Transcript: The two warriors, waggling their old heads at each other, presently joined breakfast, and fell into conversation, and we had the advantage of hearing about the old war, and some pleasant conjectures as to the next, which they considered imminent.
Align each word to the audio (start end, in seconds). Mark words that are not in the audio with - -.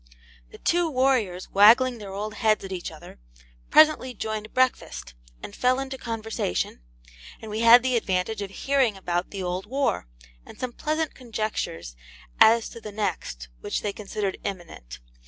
The 0.49 0.57
two 0.57 0.89
warriors, 0.89 1.47
waggling 1.51 1.99
their 1.99 2.11
old 2.11 2.33
heads 2.33 2.65
at 2.65 2.71
each 2.71 2.89
other, 2.91 3.19
presently 3.69 4.15
joined 4.15 4.51
breakfast, 4.51 5.13
and 5.43 5.55
fell 5.55 5.79
into 5.79 5.95
conversation, 5.95 6.81
and 7.39 7.51
we 7.51 7.59
had 7.59 7.83
the 7.83 7.95
advantage 7.95 8.41
of 8.41 8.49
hearing 8.49 8.97
about 8.97 9.29
the 9.29 9.43
old 9.43 9.67
war, 9.67 10.07
and 10.43 10.59
some 10.59 10.73
pleasant 10.73 11.13
conjectures 11.13 11.95
as 12.39 12.67
to 12.69 12.81
the 12.81 12.91
next, 12.91 13.49
which 13.59 13.83
they 13.83 13.93
considered 13.93 14.39
imminent. 14.43 14.97